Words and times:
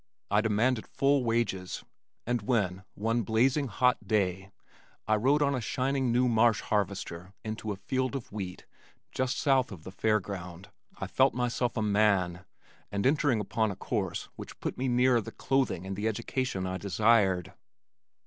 I 0.31 0.41
demanded 0.41 0.87
full 0.87 1.23
wages 1.23 1.83
and 2.25 2.41
when 2.41 2.83
one 2.95 3.21
blazing 3.21 3.67
hot 3.67 4.07
day 4.07 4.49
I 5.07 5.15
rode 5.15 5.43
on 5.43 5.53
a 5.53 5.61
shining 5.61 6.11
new 6.11 6.27
Marsh 6.27 6.61
harvester 6.61 7.35
into 7.43 7.71
a 7.71 7.75
field 7.75 8.15
of 8.15 8.31
wheat 8.31 8.65
just 9.11 9.37
south 9.37 9.71
of 9.71 9.83
the 9.83 9.91
Fair 9.91 10.19
Ground, 10.19 10.69
I 10.99 11.05
felt 11.05 11.35
myself 11.35 11.77
a 11.77 11.83
man, 11.83 12.45
and 12.91 13.05
entering 13.05 13.39
upon 13.39 13.69
a 13.69 13.75
course 13.75 14.27
which 14.37 14.59
put 14.59 14.75
me 14.75 14.87
nearer 14.87 15.21
the 15.21 15.31
clothing 15.31 15.85
and 15.85 15.95
the 15.95 16.07
education 16.07 16.65
I 16.65 16.79
desired. 16.79 17.53